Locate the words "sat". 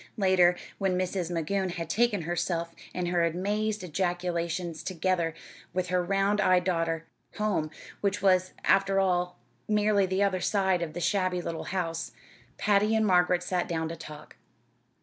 13.43-13.67